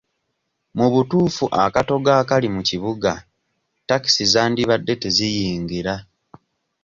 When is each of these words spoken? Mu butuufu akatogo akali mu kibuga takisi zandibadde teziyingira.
Mu 0.77 0.85
butuufu 0.93 1.45
akatogo 1.63 2.09
akali 2.21 2.47
mu 2.55 2.61
kibuga 2.69 3.11
takisi 3.87 4.23
zandibadde 4.33 4.93
teziyingira. 5.01 5.93